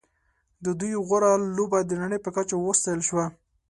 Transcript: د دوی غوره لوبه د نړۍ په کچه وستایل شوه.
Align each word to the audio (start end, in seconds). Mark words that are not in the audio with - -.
د 0.65 0.65
دوی 0.79 0.93
غوره 1.05 1.31
لوبه 1.55 1.79
د 1.85 1.91
نړۍ 2.01 2.19
په 2.25 2.29
کچه 2.37 2.55
وستایل 2.59 3.01
شوه. 3.09 3.25